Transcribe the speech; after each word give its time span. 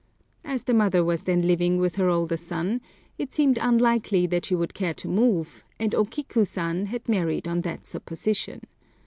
As 0.43 0.63
the 0.63 0.73
mother 0.73 1.03
was 1.03 1.21
then 1.21 1.43
living 1.43 1.77
with 1.77 1.97
her 1.97 2.09
older 2.09 2.35
son, 2.35 2.81
it 3.19 3.31
seemed 3.31 3.59
unlikely 3.61 4.25
that 4.25 4.45
she 4.47 4.55
would 4.55 4.73
care 4.73 4.95
to 4.95 5.07
move, 5.07 5.63
and 5.79 5.93
O 5.93 6.05
Kiku 6.05 6.43
San 6.43 6.87
had 6.87 7.07
married 7.07 7.47
on 7.47 7.61
that 7.61 7.85
supposition. 7.85 8.63